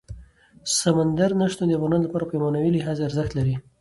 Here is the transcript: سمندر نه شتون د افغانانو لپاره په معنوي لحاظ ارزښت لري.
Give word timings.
سمندر 0.79 1.31
نه 1.39 1.45
شتون 1.51 1.67
د 1.69 1.71
افغانانو 1.77 2.05
لپاره 2.07 2.25
په 2.29 2.35
معنوي 2.43 2.69
لحاظ 2.73 2.97
ارزښت 3.07 3.31
لري. 3.35 3.55